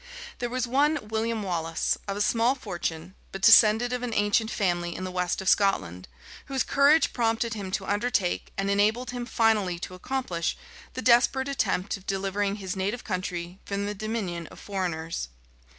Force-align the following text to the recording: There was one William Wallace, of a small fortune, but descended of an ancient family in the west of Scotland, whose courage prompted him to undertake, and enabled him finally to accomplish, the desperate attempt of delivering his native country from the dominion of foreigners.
There 0.39 0.49
was 0.49 0.65
one 0.65 1.09
William 1.09 1.43
Wallace, 1.43 1.95
of 2.07 2.17
a 2.17 2.21
small 2.21 2.55
fortune, 2.55 3.13
but 3.31 3.43
descended 3.43 3.93
of 3.93 4.01
an 4.01 4.15
ancient 4.15 4.49
family 4.49 4.95
in 4.95 5.03
the 5.03 5.11
west 5.11 5.43
of 5.43 5.47
Scotland, 5.47 6.07
whose 6.47 6.63
courage 6.63 7.13
prompted 7.13 7.53
him 7.53 7.69
to 7.73 7.85
undertake, 7.85 8.51
and 8.57 8.71
enabled 8.71 9.11
him 9.11 9.27
finally 9.27 9.77
to 9.77 9.93
accomplish, 9.93 10.57
the 10.95 11.03
desperate 11.03 11.47
attempt 11.47 11.97
of 11.97 12.07
delivering 12.07 12.55
his 12.55 12.75
native 12.75 13.03
country 13.03 13.59
from 13.63 13.85
the 13.85 13.93
dominion 13.93 14.47
of 14.47 14.59
foreigners. 14.59 15.27